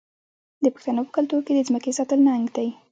د 0.63 0.65
پښتنو 0.73 1.01
په 1.07 1.11
کلتور 1.17 1.41
کې 1.45 1.53
د 1.55 1.59
ځمکې 1.67 1.91
ساتل 1.97 2.19
ننګ 2.27 2.45
دی. 2.55 2.67